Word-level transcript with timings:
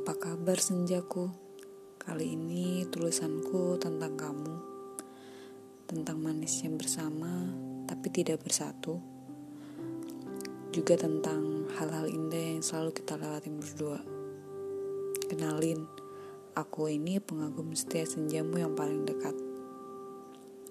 Apa 0.00 0.16
kabar 0.16 0.56
senjaku? 0.56 1.28
Kali 2.00 2.32
ini 2.32 2.88
tulisanku 2.88 3.76
tentang 3.76 4.16
kamu, 4.16 4.56
tentang 5.84 6.16
manisnya 6.24 6.72
bersama 6.72 7.28
tapi 7.84 8.08
tidak 8.08 8.40
bersatu, 8.40 8.96
juga 10.72 10.96
tentang 10.96 11.68
hal-hal 11.76 12.08
indah 12.08 12.56
yang 12.56 12.64
selalu 12.64 12.96
kita 12.96 13.20
lewatin 13.20 13.60
berdua. 13.60 14.00
Kenalin, 15.28 15.84
aku 16.56 16.88
ini 16.88 17.20
pengagum 17.20 17.76
setia 17.76 18.08
senjamu 18.08 18.56
yang 18.56 18.72
paling 18.72 19.04
dekat. 19.04 19.36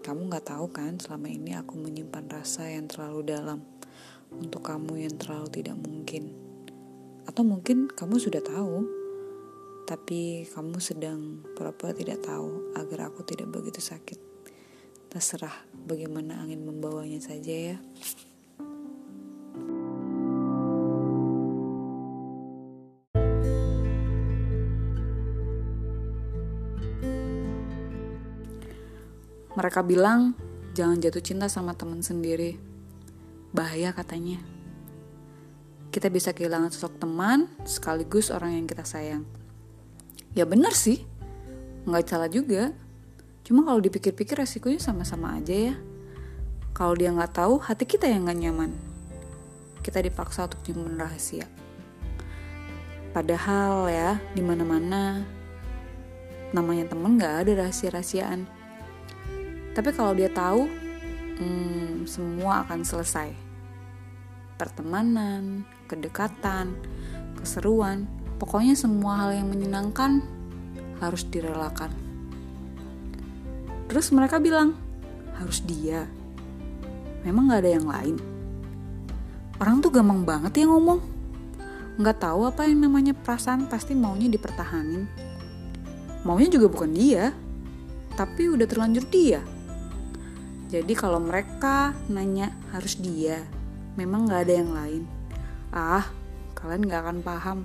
Kamu 0.02 0.26
gak 0.34 0.50
tahu 0.50 0.74
kan 0.74 0.98
selama 0.98 1.30
ini 1.30 1.54
aku 1.54 1.78
menyimpan 1.78 2.34
rasa 2.34 2.66
yang 2.66 2.90
terlalu 2.90 3.30
dalam 3.30 3.62
untuk 4.34 4.66
kamu 4.66 5.06
yang 5.06 5.14
terlalu 5.22 5.54
tidak 5.54 5.78
mungkin. 5.78 6.34
Atau 7.30 7.46
mungkin 7.46 7.86
kamu 7.94 8.18
sudah 8.18 8.42
tahu, 8.42 8.99
tapi 9.90 10.46
kamu 10.54 10.78
sedang 10.78 11.42
pura-pura 11.58 11.90
tidak 11.98 12.22
tahu 12.22 12.78
agar 12.78 13.10
aku 13.10 13.26
tidak 13.26 13.50
begitu 13.50 13.82
sakit. 13.82 14.22
Terserah 15.10 15.66
bagaimana 15.74 16.46
angin 16.46 16.62
membawanya 16.62 17.18
saja 17.18 17.74
ya. 17.74 17.78
Mereka 29.58 29.82
bilang 29.90 30.38
jangan 30.78 31.02
jatuh 31.02 31.26
cinta 31.26 31.50
sama 31.50 31.74
teman 31.74 32.06
sendiri. 32.06 32.62
Bahaya 33.50 33.90
katanya 33.98 34.38
kita 35.90 36.14
bisa 36.14 36.30
kehilangan 36.38 36.70
sosok 36.70 37.02
teman 37.02 37.50
sekaligus 37.66 38.30
orang 38.30 38.54
yang 38.54 38.70
kita 38.70 38.86
sayang. 38.86 39.26
Ya 40.38 40.46
benar 40.46 40.78
sih, 40.78 41.06
nggak 41.90 42.06
salah 42.06 42.30
juga. 42.30 42.74
Cuma 43.42 43.66
kalau 43.66 43.82
dipikir-pikir 43.82 44.38
resikonya 44.38 44.78
sama-sama 44.78 45.34
aja 45.34 45.74
ya. 45.74 45.76
Kalau 46.78 46.94
dia 46.94 47.10
nggak 47.10 47.34
tahu, 47.34 47.58
hati 47.58 47.90
kita 47.90 48.06
yang 48.06 48.30
nggak 48.30 48.40
nyaman. 48.46 48.72
Kita 49.82 50.06
dipaksa 50.06 50.46
untuk 50.46 50.62
nyimpen 50.70 51.02
rahasia. 51.02 51.50
Padahal 53.10 53.90
ya, 53.90 54.22
di 54.38 54.46
mana-mana 54.46 55.26
namanya 56.54 56.90
temen 56.90 57.18
nggak 57.18 57.36
ada 57.46 57.52
rahasia-rahasiaan. 57.66 58.46
Tapi 59.74 59.90
kalau 59.94 60.14
dia 60.14 60.30
tahu, 60.30 60.70
hmm, 61.42 62.06
semua 62.06 62.66
akan 62.66 62.86
selesai. 62.86 63.34
Pertemanan, 64.62 65.66
kedekatan, 65.90 66.78
keseruan, 67.40 68.06
pokoknya 68.40 68.74
semua 68.74 69.28
hal 69.28 69.36
yang 69.36 69.52
menyenangkan 69.52 70.24
harus 71.04 71.28
direlakan. 71.28 71.92
Terus 73.92 74.10
mereka 74.16 74.40
bilang, 74.40 74.80
harus 75.36 75.60
dia. 75.66 76.08
Memang 77.28 77.52
gak 77.52 77.68
ada 77.68 77.72
yang 77.76 77.88
lain. 77.88 78.16
Orang 79.60 79.84
tuh 79.84 79.92
gampang 79.92 80.24
banget 80.24 80.64
ya 80.64 80.66
ngomong. 80.72 81.04
Gak 82.00 82.24
tahu 82.24 82.48
apa 82.48 82.64
yang 82.64 82.80
namanya 82.80 83.12
perasaan 83.12 83.68
pasti 83.68 83.92
maunya 83.92 84.32
dipertahanin. 84.32 85.04
Maunya 86.24 86.48
juga 86.48 86.72
bukan 86.72 86.92
dia, 86.96 87.36
tapi 88.16 88.48
udah 88.48 88.68
terlanjur 88.68 89.04
dia. 89.12 89.44
Jadi 90.70 90.94
kalau 90.94 91.18
mereka 91.18 91.98
nanya 92.08 92.54
harus 92.70 92.96
dia, 92.96 93.42
memang 93.98 94.30
gak 94.30 94.48
ada 94.48 94.54
yang 94.54 94.72
lain. 94.72 95.04
Ah, 95.74 96.06
kalian 96.56 96.86
gak 96.86 97.04
akan 97.04 97.20
paham. 97.26 97.60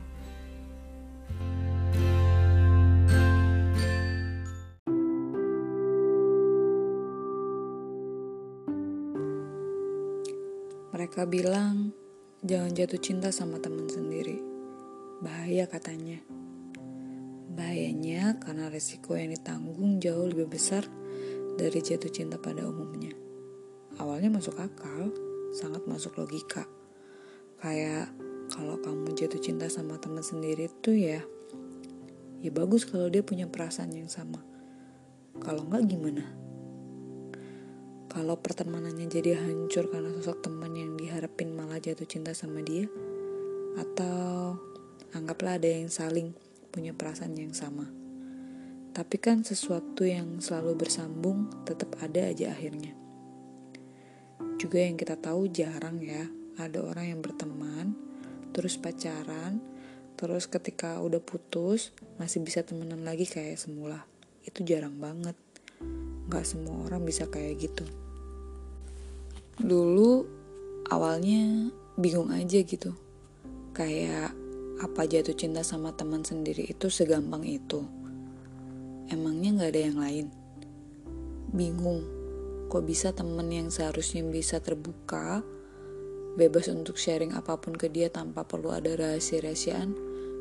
Mereka 11.04 11.28
bilang, 11.28 11.92
jangan 12.40 12.72
jatuh 12.72 12.96
cinta 12.96 13.28
sama 13.28 13.60
teman 13.60 13.84
sendiri. 13.92 14.40
Bahaya 15.20 15.68
katanya. 15.68 16.16
Bahayanya 17.52 18.40
karena 18.40 18.72
resiko 18.72 19.12
yang 19.12 19.36
ditanggung 19.36 20.00
jauh 20.00 20.24
lebih 20.24 20.48
besar 20.48 20.80
dari 21.60 21.84
jatuh 21.84 22.08
cinta 22.08 22.40
pada 22.40 22.64
umumnya. 22.64 23.12
Awalnya 24.00 24.32
masuk 24.32 24.56
akal, 24.56 25.12
sangat 25.52 25.84
masuk 25.84 26.16
logika 26.16 26.64
kayak 27.60 28.08
kalau 28.48 28.80
kamu 28.80 29.12
jatuh 29.12 29.44
cinta 29.44 29.68
sama 29.68 30.00
teman 30.00 30.24
sendiri 30.24 30.72
tuh 30.80 30.96
ya 30.96 31.20
ya 32.40 32.48
bagus 32.48 32.88
kalau 32.88 33.12
dia 33.12 33.20
punya 33.20 33.44
perasaan 33.44 33.92
yang 33.92 34.08
sama 34.08 34.40
kalau 35.44 35.68
nggak 35.68 35.84
gimana 35.84 36.43
kalau 38.14 38.38
pertemanannya 38.38 39.10
jadi 39.10 39.34
hancur 39.34 39.90
karena 39.90 40.14
sosok 40.14 40.46
teman 40.46 40.70
yang 40.78 40.94
diharapin 40.94 41.50
malah 41.50 41.82
jatuh 41.82 42.06
cinta 42.06 42.30
sama 42.30 42.62
dia 42.62 42.86
atau 43.74 44.54
anggaplah 45.18 45.58
ada 45.58 45.66
yang 45.66 45.90
saling 45.90 46.30
punya 46.70 46.94
perasaan 46.94 47.34
yang 47.34 47.50
sama 47.50 47.90
tapi 48.94 49.18
kan 49.18 49.42
sesuatu 49.42 50.06
yang 50.06 50.38
selalu 50.38 50.78
bersambung 50.86 51.50
tetap 51.66 51.98
ada 51.98 52.30
aja 52.30 52.54
akhirnya 52.54 52.94
juga 54.62 54.78
yang 54.78 54.94
kita 54.94 55.18
tahu 55.18 55.50
jarang 55.50 55.98
ya 55.98 56.30
ada 56.54 56.78
orang 56.86 57.10
yang 57.10 57.20
berteman, 57.22 57.98
terus 58.54 58.78
pacaran, 58.78 59.58
terus 60.14 60.46
ketika 60.46 61.02
udah 61.02 61.18
putus 61.18 61.90
masih 62.14 62.46
bisa 62.46 62.62
temenan 62.62 63.02
lagi 63.02 63.26
kayak 63.26 63.58
semula. 63.58 64.06
Itu 64.46 64.62
jarang 64.62 65.02
banget. 65.02 65.34
Gak 66.30 66.46
semua 66.46 66.86
orang 66.86 67.02
bisa 67.02 67.26
kayak 67.26 67.58
gitu. 67.58 67.84
Dulu 69.60 70.26
awalnya 70.90 71.70
bingung 71.94 72.34
aja 72.34 72.58
gitu. 72.62 72.90
Kayak 73.74 74.34
apa 74.82 75.06
jatuh 75.06 75.34
cinta 75.38 75.62
sama 75.62 75.94
teman 75.94 76.26
sendiri 76.26 76.66
itu 76.66 76.90
segampang 76.90 77.46
itu. 77.46 77.86
Emangnya 79.06 79.62
gak 79.62 79.70
ada 79.74 79.80
yang 79.86 79.98
lain? 80.00 80.26
Bingung, 81.54 82.02
kok 82.66 82.82
bisa 82.82 83.14
temen 83.14 83.46
yang 83.52 83.70
seharusnya 83.70 84.26
bisa 84.26 84.58
terbuka 84.58 85.46
bebas 86.34 86.66
untuk 86.66 86.98
sharing 86.98 87.30
apa 87.30 87.54
pun 87.62 87.78
ke 87.78 87.86
dia 87.86 88.10
tanpa 88.10 88.42
perlu 88.42 88.74
ada 88.74 88.90
rahasia-rahasiaan, 88.98 89.94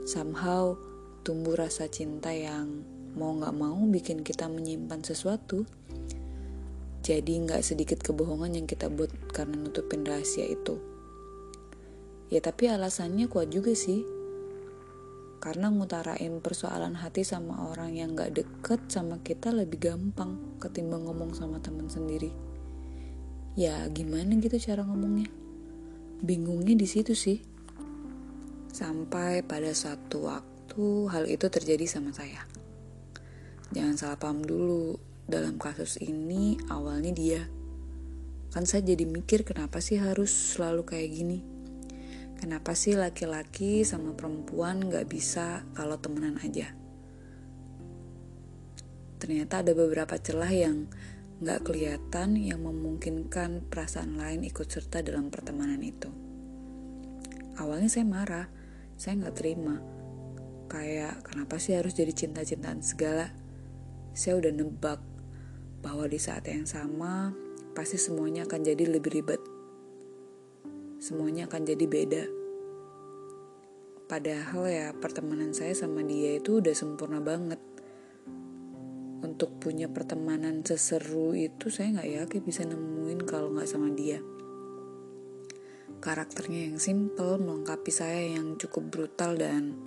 somehow 0.09 0.73
tumbuh 1.21 1.53
rasa 1.53 1.85
cinta 1.85 2.33
yang 2.33 2.81
mau 3.13 3.37
gak 3.37 3.53
mau 3.53 3.77
bikin 3.85 4.25
kita 4.25 4.49
menyimpan 4.49 5.05
sesuatu. 5.05 5.69
Jadi 7.03 7.35
gak 7.43 7.67
sedikit 7.67 7.99
kebohongan 7.99 8.55
yang 8.55 8.63
kita 8.63 8.87
buat 8.87 9.11
karena 9.35 9.59
nutupin 9.59 10.07
rahasia 10.07 10.47
itu. 10.47 10.79
Ya 12.31 12.39
tapi 12.39 12.71
alasannya 12.71 13.27
kuat 13.27 13.51
juga 13.51 13.75
sih. 13.75 14.07
Karena 15.43 15.67
ngutarain 15.67 16.39
persoalan 16.39 16.95
hati 16.95 17.27
sama 17.27 17.67
orang 17.67 17.91
yang 17.91 18.15
gak 18.15 18.39
deket 18.39 18.87
sama 18.87 19.19
kita 19.19 19.51
lebih 19.51 19.83
gampang 19.83 20.39
ketimbang 20.63 21.03
ngomong 21.03 21.35
sama 21.35 21.59
teman 21.59 21.91
sendiri. 21.91 22.31
Ya 23.59 23.83
gimana 23.91 24.39
gitu 24.39 24.55
cara 24.55 24.87
ngomongnya? 24.87 25.27
Bingungnya 26.23 26.79
di 26.79 26.87
situ 26.87 27.11
sih. 27.11 27.43
Sampai 28.71 29.43
pada 29.43 29.75
satu 29.75 30.31
waktu 30.31 31.11
hal 31.11 31.27
itu 31.27 31.51
terjadi 31.51 31.83
sama 31.83 32.15
saya. 32.15 32.47
Jangan 33.75 33.99
salah 33.99 34.17
paham 34.17 34.39
dulu, 34.39 34.95
dalam 35.27 35.55
kasus 35.55 35.99
ini 36.01 36.59
awalnya 36.67 37.11
dia. 37.15 37.41
Kan 38.53 38.69
saya 38.69 38.85
jadi 38.85 39.07
mikir 39.09 39.47
kenapa 39.47 39.81
sih 39.81 39.97
harus 39.97 40.29
selalu 40.29 40.85
kayak 40.85 41.09
gini? 41.09 41.39
Kenapa 42.37 42.75
sih 42.75 42.93
laki-laki 42.93 43.87
sama 43.87 44.13
perempuan 44.13 44.91
gak 44.91 45.07
bisa 45.07 45.63
kalau 45.73 45.95
temenan 45.97 46.35
aja? 46.43 46.75
Ternyata 49.23 49.63
ada 49.63 49.71
beberapa 49.71 50.19
celah 50.19 50.51
yang 50.51 50.91
nggak 51.39 51.63
kelihatan 51.63 52.35
yang 52.35 52.63
memungkinkan 52.63 53.67
perasaan 53.71 54.19
lain 54.19 54.43
ikut 54.43 54.67
serta 54.67 54.99
dalam 54.99 55.31
pertemanan 55.31 55.79
itu. 55.79 56.11
Awalnya 57.55 57.87
saya 57.87 58.03
marah, 58.03 58.47
saya 58.99 59.23
nggak 59.23 59.35
terima. 59.39 59.79
Kayak 60.67 61.23
kenapa 61.23 61.55
sih 61.59 61.75
harus 61.75 61.95
jadi 61.95 62.11
cinta-cintaan 62.11 62.83
segala? 62.83 63.31
Saya 64.11 64.43
udah 64.43 64.51
nebak 64.51 65.12
bahwa 65.83 66.07
di 66.07 66.15
saat 66.15 66.47
yang 66.47 66.63
sama 66.63 67.35
pasti 67.75 67.99
semuanya 67.99 68.47
akan 68.47 68.63
jadi 68.63 68.87
lebih 68.87 69.11
ribet. 69.19 69.41
Semuanya 71.03 71.51
akan 71.51 71.61
jadi 71.67 71.85
beda. 71.85 72.23
Padahal 74.07 74.63
ya 74.71 74.87
pertemanan 74.95 75.51
saya 75.51 75.75
sama 75.75 75.99
dia 76.07 76.39
itu 76.39 76.63
udah 76.63 76.71
sempurna 76.71 77.19
banget 77.19 77.59
untuk 79.23 79.59
punya 79.59 79.91
pertemanan 79.91 80.63
seseru 80.63 81.35
itu 81.35 81.67
saya 81.67 81.99
nggak 81.99 82.11
yakin 82.23 82.41
bisa 82.43 82.63
nemuin 82.63 83.23
kalau 83.27 83.51
nggak 83.51 83.67
sama 83.67 83.91
dia. 83.91 84.23
Karakternya 86.03 86.67
yang 86.71 86.77
simple 86.79 87.39
melengkapi 87.39 87.91
saya 87.91 88.35
yang 88.35 88.59
cukup 88.59 88.91
brutal 88.91 89.39
dan 89.39 89.79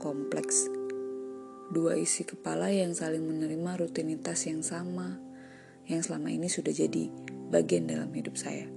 kompleks. 0.00 0.81
Dua 1.72 1.96
isi 1.96 2.28
kepala 2.28 2.68
yang 2.68 2.92
saling 2.92 3.24
menerima 3.24 3.80
rutinitas 3.80 4.44
yang 4.44 4.60
sama, 4.60 5.16
yang 5.88 6.04
selama 6.04 6.28
ini 6.28 6.44
sudah 6.44 6.68
jadi 6.68 7.08
bagian 7.48 7.88
dalam 7.88 8.12
hidup 8.12 8.36
saya. 8.36 8.68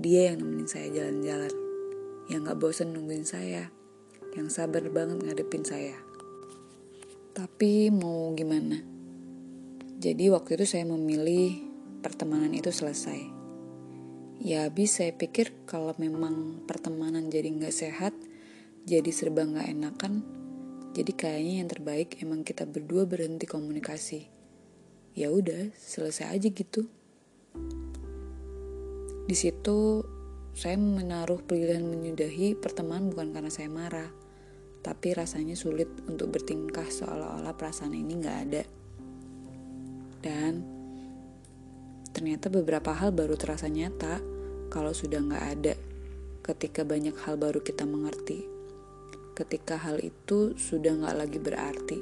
Dia 0.00 0.32
yang 0.32 0.40
nemenin 0.40 0.64
saya 0.64 0.88
jalan-jalan, 0.88 1.52
yang 2.32 2.48
gak 2.48 2.56
bosan 2.56 2.96
nungguin 2.96 3.28
saya, 3.28 3.68
yang 4.32 4.48
sabar 4.48 4.80
banget 4.88 5.20
ngadepin 5.20 5.60
saya. 5.60 5.92
Tapi 7.36 7.92
mau 7.92 8.32
gimana? 8.32 8.80
Jadi 10.00 10.32
waktu 10.32 10.56
itu 10.56 10.64
saya 10.64 10.88
memilih 10.88 11.60
pertemanan 12.00 12.56
itu 12.56 12.72
selesai. 12.72 13.28
Ya 14.40 14.64
habis 14.64 14.96
saya 14.96 15.12
pikir 15.12 15.52
kalau 15.68 15.92
memang 16.00 16.64
pertemanan 16.64 17.28
jadi 17.28 17.52
nggak 17.52 17.76
sehat, 17.76 18.16
jadi 18.88 19.12
serba 19.12 19.44
nggak 19.44 19.68
enakan, 19.68 20.39
jadi 20.90 21.12
kayaknya 21.14 21.54
yang 21.62 21.68
terbaik 21.70 22.18
emang 22.18 22.42
kita 22.42 22.66
berdua 22.66 23.06
berhenti 23.06 23.46
komunikasi. 23.46 24.26
Ya 25.14 25.30
udah, 25.30 25.70
selesai 25.78 26.34
aja 26.34 26.48
gitu. 26.50 26.90
Di 29.30 29.36
situ 29.38 30.02
saya 30.50 30.74
menaruh 30.74 31.46
pilihan 31.46 31.86
menyudahi 31.86 32.58
pertemanan 32.58 33.14
bukan 33.14 33.30
karena 33.30 33.50
saya 33.54 33.70
marah, 33.70 34.10
tapi 34.82 35.14
rasanya 35.14 35.54
sulit 35.54 35.86
untuk 36.10 36.34
bertingkah 36.34 36.90
seolah-olah 36.90 37.54
perasaan 37.54 37.94
ini 37.94 38.12
nggak 38.18 38.38
ada. 38.50 38.62
Dan 40.20 40.52
ternyata 42.10 42.50
beberapa 42.50 42.90
hal 42.90 43.14
baru 43.14 43.38
terasa 43.38 43.70
nyata 43.70 44.18
kalau 44.74 44.90
sudah 44.90 45.22
nggak 45.22 45.44
ada 45.54 45.74
ketika 46.42 46.82
banyak 46.82 47.14
hal 47.22 47.38
baru 47.38 47.62
kita 47.62 47.86
mengerti. 47.86 48.59
Ketika 49.40 49.80
hal 49.80 50.04
itu 50.04 50.52
sudah 50.60 51.00
nggak 51.00 51.16
lagi 51.16 51.38
berarti. 51.40 51.98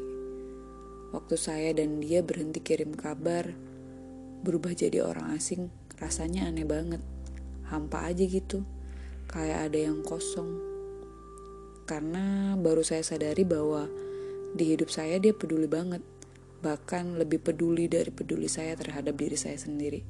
Waktu 1.15 1.35
saya 1.39 1.71
dan 1.71 2.03
dia 2.03 2.19
berhenti 2.27 2.59
kirim 2.59 2.99
kabar, 2.99 3.55
berubah 4.43 4.75
jadi 4.75 5.07
orang 5.07 5.39
asing, 5.39 5.71
rasanya 6.03 6.51
aneh 6.51 6.67
banget. 6.67 7.01
Hampa 7.71 8.11
aja 8.11 8.27
gitu, 8.27 8.67
kayak 9.31 9.71
ada 9.71 9.79
yang 9.79 10.03
kosong 10.03 10.79
karena 11.89 12.53
baru 12.61 12.85
saya 12.85 13.01
sadari 13.01 13.49
bahwa 13.49 13.89
di 14.53 14.77
hidup 14.77 14.93
saya 14.93 15.17
dia 15.17 15.33
peduli 15.33 15.65
banget, 15.65 16.05
bahkan 16.61 17.17
lebih 17.17 17.41
peduli 17.41 17.89
dari 17.89 18.13
peduli 18.13 18.45
saya 18.45 18.77
terhadap 18.77 19.17
diri 19.17 19.41
saya 19.41 19.57
sendiri. 19.57 20.05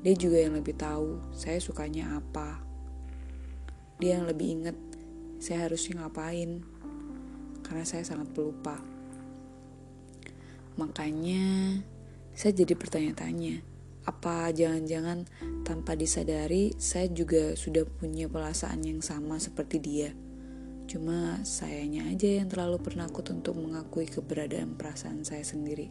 Dia 0.00 0.16
juga 0.16 0.40
yang 0.40 0.56
lebih 0.56 0.80
tahu 0.80 1.36
saya 1.36 1.60
sukanya 1.60 2.16
apa. 2.16 2.64
Dia 4.00 4.16
yang 4.16 4.32
lebih 4.32 4.48
inget 4.48 4.76
saya 5.40 5.66
harusnya 5.66 6.04
ngapain, 6.04 6.60
karena 7.64 7.84
saya 7.88 8.04
sangat 8.04 8.28
pelupa. 8.36 8.76
Makanya 10.76 11.80
saya 12.36 12.52
jadi 12.52 12.76
bertanya-tanya, 12.76 13.64
apa 14.04 14.52
jangan-jangan 14.52 15.24
tanpa 15.64 15.96
disadari 15.96 16.72
saya 16.76 17.08
juga 17.08 17.56
sudah 17.56 17.84
punya 17.88 18.28
perasaan 18.28 18.84
yang 18.84 19.00
sama 19.00 19.40
seperti 19.40 19.76
dia. 19.80 20.12
Cuma 20.90 21.38
sayanya 21.46 22.10
aja 22.10 22.42
yang 22.42 22.50
terlalu 22.50 22.82
penakut 22.82 23.22
untuk 23.30 23.54
mengakui 23.56 24.10
keberadaan 24.10 24.74
perasaan 24.74 25.22
saya 25.22 25.46
sendiri. 25.46 25.88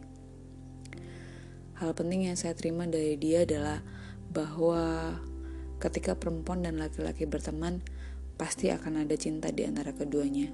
Hal 1.80 1.96
penting 1.96 2.28
yang 2.28 2.36
saya 2.36 2.52
terima 2.52 2.84
dari 2.84 3.16
dia 3.16 3.48
adalah 3.48 3.80
bahwa 4.28 5.16
ketika 5.80 6.12
perempuan 6.12 6.60
dan 6.60 6.76
laki-laki 6.76 7.24
berteman, 7.24 7.80
pasti 8.40 8.72
akan 8.72 9.04
ada 9.04 9.12
cinta 9.20 9.52
di 9.52 9.68
antara 9.68 9.92
keduanya. 9.92 10.48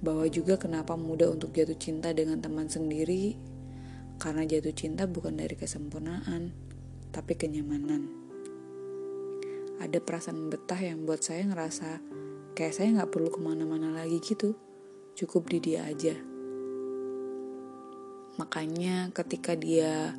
Bahwa 0.00 0.24
juga 0.32 0.56
kenapa 0.56 0.96
mudah 0.96 1.28
untuk 1.28 1.52
jatuh 1.52 1.76
cinta 1.76 2.16
dengan 2.16 2.40
teman 2.40 2.72
sendiri, 2.72 3.36
karena 4.16 4.48
jatuh 4.48 4.72
cinta 4.72 5.04
bukan 5.04 5.36
dari 5.36 5.52
kesempurnaan, 5.52 6.56
tapi 7.12 7.36
kenyamanan. 7.36 8.08
Ada 9.84 10.00
perasaan 10.00 10.48
betah 10.48 10.80
yang 10.80 11.04
buat 11.04 11.20
saya 11.20 11.44
ngerasa 11.44 12.00
Kayak 12.54 12.74
saya 12.78 12.88
nggak 12.94 13.10
perlu 13.10 13.34
ke 13.34 13.42
mana-mana 13.42 13.90
lagi 13.90 14.22
gitu, 14.22 14.54
cukup 15.18 15.50
di 15.50 15.58
dia 15.58 15.90
aja. 15.90 16.14
Makanya 18.38 19.10
ketika 19.10 19.58
dia 19.58 20.14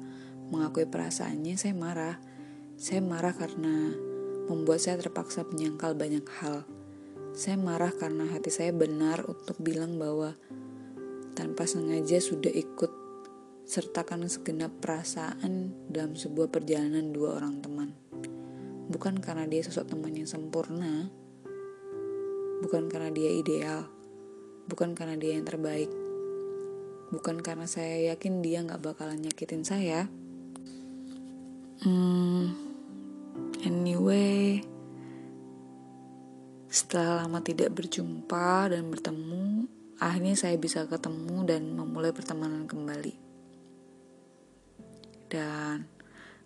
mengakui 0.51 0.83
perasaannya, 0.83 1.55
saya 1.55 1.71
marah. 1.71 2.19
Saya 2.75 2.99
marah 2.99 3.31
karena 3.31 3.95
membuat 4.45 4.81
saya 4.81 5.01
terpaksa 5.01 5.45
menyangkal 5.45 5.97
banyak 5.97 6.25
hal. 6.41 6.65
Saya 7.35 7.59
marah 7.59 7.91
karena 7.91 8.29
hati 8.31 8.47
saya 8.47 8.71
benar 8.71 9.25
untuk 9.27 9.59
bilang 9.59 9.99
bahwa 9.99 10.37
tanpa 11.35 11.67
sengaja 11.67 12.23
sudah 12.23 12.53
ikut 12.53 13.05
sertakan 13.65 14.29
segenap 14.29 14.71
perasaan 14.79 15.73
dalam 15.89 16.13
sebuah 16.13 16.53
perjalanan 16.53 17.11
dua 17.11 17.41
orang 17.41 17.59
teman. 17.59 17.89
Bukan 18.87 19.19
karena 19.19 19.49
dia 19.49 19.65
sosok 19.65 19.97
teman 19.97 20.13
yang 20.13 20.29
sempurna, 20.29 21.09
bukan 22.61 22.87
karena 22.87 23.09
dia 23.09 23.33
ideal, 23.33 23.89
bukan 24.69 24.93
karena 24.93 25.17
dia 25.17 25.35
yang 25.35 25.43
terbaik, 25.43 25.89
bukan 27.09 27.41
karena 27.41 27.65
saya 27.65 28.13
yakin 28.13 28.45
dia 28.45 28.61
nggak 28.61 28.85
bakalan 28.85 29.19
nyakitin 29.25 29.65
saya. 29.65 30.05
Hmm, 31.81 32.64
anyway, 33.65 34.61
setelah 36.69 37.25
lama 37.25 37.41
tidak 37.41 37.73
berjumpa 37.73 38.69
dan 38.69 38.93
bertemu, 38.93 39.65
akhirnya 39.97 40.37
saya 40.37 40.55
bisa 40.61 40.85
ketemu 40.85 41.49
dan 41.49 41.73
memulai 41.73 42.13
pertemanan 42.13 42.69
kembali. 42.69 43.17
Dan 45.25 45.89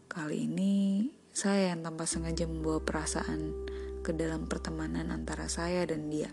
kali 0.07 0.47
ini 0.47 1.05
saya 1.35 1.75
yang 1.75 1.83
tanpa 1.83 2.07
sengaja 2.07 2.47
membawa 2.47 2.79
perasaan 2.79 3.67
ke 3.99 4.15
dalam 4.15 4.47
pertemanan 4.47 5.11
antara 5.11 5.51
saya 5.51 5.83
dan 5.83 6.07
dia. 6.07 6.31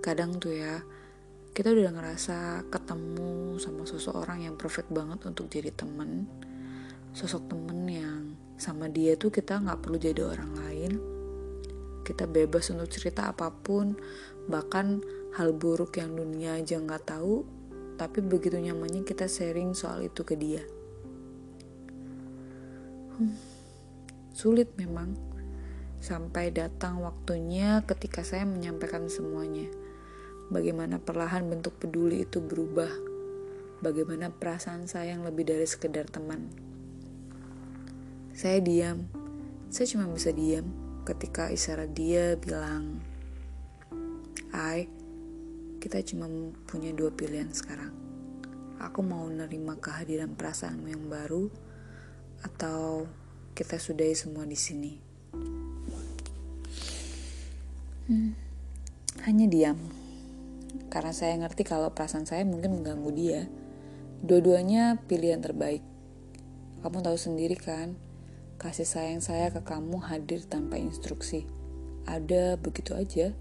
Kadang 0.00 0.40
tuh 0.40 0.56
ya, 0.56 0.80
kita 1.52 1.70
udah 1.70 1.92
ngerasa 1.92 2.66
ketemu 2.72 3.60
sama 3.60 3.84
seseorang 3.84 4.48
yang 4.48 4.56
perfect 4.56 4.88
banget 4.88 5.20
untuk 5.28 5.52
jadi 5.52 5.68
temen. 5.70 6.26
Sosok 7.14 7.46
temen 7.46 7.86
yang 7.86 8.43
sama 8.54 8.86
dia 8.86 9.18
tuh 9.18 9.34
kita 9.34 9.58
nggak 9.58 9.80
perlu 9.82 9.98
jadi 9.98 10.22
orang 10.22 10.52
lain. 10.54 10.92
Kita 12.04 12.28
bebas 12.28 12.68
untuk 12.70 12.92
cerita 12.92 13.32
apa 13.32 13.48
pun, 13.48 13.96
bahkan 14.46 15.00
hal 15.34 15.56
buruk 15.56 15.96
yang 15.96 16.14
dunia 16.14 16.60
aja 16.60 16.76
nggak 16.76 17.08
tahu, 17.08 17.42
tapi 17.96 18.20
begitu 18.20 18.60
nyamannya 18.60 19.02
kita 19.02 19.24
sharing 19.24 19.72
soal 19.72 20.04
itu 20.04 20.20
ke 20.20 20.36
dia. 20.36 20.62
Hmm, 23.14 23.38
sulit 24.34 24.74
memang 24.74 25.14
sampai 26.02 26.52
datang 26.52 27.00
waktunya 27.00 27.80
ketika 27.88 28.20
saya 28.20 28.44
menyampaikan 28.44 29.08
semuanya. 29.08 29.70
Bagaimana 30.52 31.00
perlahan 31.00 31.48
bentuk 31.48 31.80
peduli 31.80 32.28
itu 32.28 32.44
berubah. 32.44 32.92
Bagaimana 33.80 34.28
perasaan 34.28 34.84
saya 34.84 35.16
yang 35.16 35.24
lebih 35.24 35.48
dari 35.48 35.64
sekedar 35.64 36.04
teman. 36.12 36.73
Saya 38.34 38.58
diam. 38.58 39.06
Saya 39.70 39.86
cuma 39.94 40.10
bisa 40.10 40.34
diam 40.34 40.66
ketika 41.06 41.54
isyarat 41.54 41.94
dia 41.94 42.34
bilang, 42.34 42.98
"Ai, 44.50 44.90
kita 45.78 46.02
cuma 46.02 46.26
punya 46.66 46.90
dua 46.90 47.14
pilihan 47.14 47.54
sekarang. 47.54 47.94
Aku 48.82 49.06
mau 49.06 49.22
nerima 49.30 49.78
kehadiran 49.78 50.34
perasaanmu 50.34 50.90
yang 50.90 51.06
baru 51.06 51.46
atau 52.42 53.06
kita 53.54 53.78
sudahi 53.78 54.18
semua 54.18 54.42
di 54.50 54.58
sini." 54.58 54.92
Hmm, 58.10 58.34
hanya 59.30 59.46
diam. 59.46 59.78
Karena 60.90 61.14
saya 61.14 61.38
ngerti 61.38 61.62
kalau 61.62 61.94
perasaan 61.94 62.26
saya 62.26 62.42
mungkin 62.42 62.82
mengganggu 62.82 63.10
dia. 63.14 63.46
Dua-duanya 64.26 64.98
pilihan 65.06 65.38
terbaik. 65.38 65.86
Kamu 66.82 66.98
tahu 67.00 67.16
sendiri 67.16 67.56
kan, 67.56 67.96
kasih 68.56 68.86
sayang 68.86 69.22
saya 69.22 69.50
ke 69.50 69.60
kamu 69.62 69.98
hadir 70.04 70.44
tanpa 70.46 70.78
instruksi. 70.78 71.46
Ada 72.04 72.60
begitu 72.60 72.94
aja. 72.94 73.32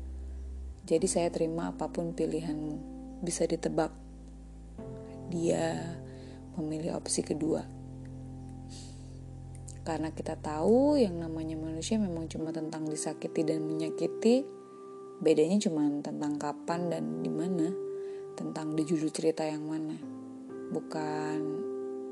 Jadi 0.84 1.08
saya 1.08 1.32
terima 1.32 1.72
apa 1.72 1.88
pun 1.92 2.12
pilihanmu. 2.12 2.76
Bisa 3.24 3.48
ditebak. 3.48 3.92
Dia 5.32 5.80
memilih 6.60 6.98
opsi 6.98 7.24
kedua. 7.24 7.64
Karena 9.84 10.16
kita 10.16 10.40
tahu 10.40 10.96
yang 10.96 11.20
namanya 11.20 11.60
manusia 11.60 12.00
memang 12.00 12.32
cuma 12.32 12.56
tentang 12.56 12.88
disakiti 12.88 13.44
dan 13.44 13.68
menyakiti, 13.68 14.48
bedanya 15.20 15.60
cuma 15.60 15.84
tentang 16.00 16.40
kapan 16.40 16.88
dan 16.88 17.04
di 17.20 17.28
mana, 17.28 17.68
tentang 18.40 18.80
di 18.80 18.88
judul 18.88 19.12
cerita 19.12 19.44
yang 19.44 19.68
mana. 19.68 20.00
Bukan 20.72 21.40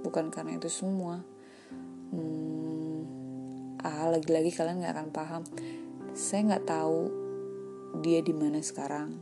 bukan 0.04 0.28
karena 0.28 0.60
itu 0.60 0.68
semua. 0.68 1.24
Hmm, 2.12 2.51
ah 3.82 4.10
lagi-lagi 4.14 4.54
kalian 4.54 4.86
nggak 4.86 4.94
akan 4.94 5.10
paham. 5.10 5.44
Saya 6.14 6.54
nggak 6.54 6.66
tahu 6.70 7.00
dia 8.06 8.22
di 8.22 8.34
mana 8.34 8.62
sekarang. 8.62 9.18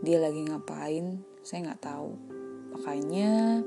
Dia 0.00 0.18
lagi 0.18 0.44
ngapain? 0.48 1.22
Saya 1.44 1.70
nggak 1.70 1.82
tahu. 1.84 2.10
Makanya 2.74 3.62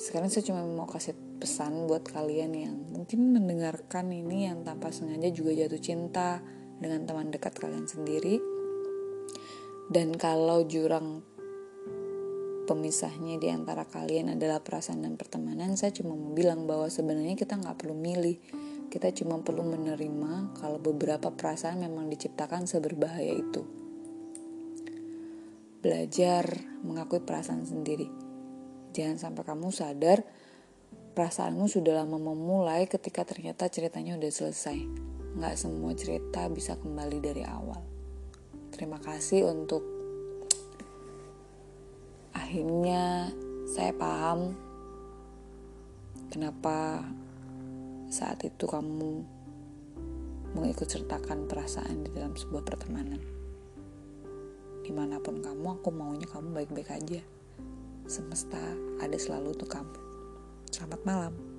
sekarang 0.00 0.32
saya 0.32 0.46
cuma 0.48 0.64
mau 0.64 0.88
kasih 0.88 1.12
pesan 1.40 1.84
buat 1.84 2.04
kalian 2.08 2.52
yang 2.56 2.76
mungkin 2.92 3.36
mendengarkan 3.36 4.08
ini 4.08 4.48
yang 4.48 4.64
tanpa 4.64 4.92
sengaja 4.92 5.28
juga 5.28 5.52
jatuh 5.52 5.80
cinta 5.80 6.40
dengan 6.80 7.04
teman 7.04 7.28
dekat 7.28 7.56
kalian 7.56 7.84
sendiri. 7.84 8.40
Dan 9.90 10.16
kalau 10.16 10.64
jurang 10.64 11.24
pemisahnya 12.70 13.42
di 13.42 13.50
antara 13.50 13.82
kalian 13.82 14.38
adalah 14.38 14.62
perasaan 14.62 15.02
dan 15.02 15.18
pertemanan, 15.18 15.74
saya 15.74 15.90
cuma 15.90 16.14
mau 16.14 16.30
bilang 16.30 16.70
bahwa 16.70 16.86
sebenarnya 16.86 17.34
kita 17.34 17.58
nggak 17.58 17.82
perlu 17.82 17.98
milih. 17.98 18.38
Kita 18.86 19.10
cuma 19.10 19.42
perlu 19.42 19.66
menerima 19.66 20.54
kalau 20.54 20.78
beberapa 20.78 21.34
perasaan 21.34 21.82
memang 21.82 22.06
diciptakan 22.06 22.70
seberbahaya 22.70 23.34
itu. 23.34 23.66
Belajar 25.82 26.46
mengakui 26.86 27.18
perasaan 27.18 27.66
sendiri. 27.66 28.06
Jangan 28.94 29.18
sampai 29.18 29.42
kamu 29.42 29.74
sadar 29.74 30.22
perasaanmu 31.18 31.66
sudah 31.66 32.06
lama 32.06 32.22
memulai 32.22 32.86
ketika 32.86 33.26
ternyata 33.26 33.66
ceritanya 33.66 34.14
udah 34.14 34.30
selesai. 34.30 34.78
Nggak 35.34 35.54
semua 35.58 35.90
cerita 35.98 36.46
bisa 36.46 36.78
kembali 36.78 37.18
dari 37.18 37.42
awal. 37.42 37.82
Terima 38.70 39.02
kasih 39.02 39.50
untuk 39.50 39.89
akhirnya 42.50 43.30
saya 43.62 43.94
paham 43.94 44.58
kenapa 46.34 46.98
saat 48.10 48.42
itu 48.42 48.66
kamu 48.66 49.22
mengikut 50.58 50.90
sertakan 50.90 51.46
perasaan 51.46 52.02
di 52.02 52.10
dalam 52.10 52.34
sebuah 52.34 52.66
pertemanan. 52.66 53.22
Di 54.82 54.90
mana 54.90 55.22
pun 55.22 55.38
kamu, 55.38 55.78
aku 55.78 55.94
maunya 55.94 56.26
kamu 56.26 56.50
baik-baik 56.50 56.90
aja. 56.90 57.22
Semesta 58.10 58.58
ada 58.98 59.14
selalu 59.14 59.54
untuk 59.54 59.70
kamu. 59.70 59.94
Selamat 60.74 61.06
malam. 61.06 61.49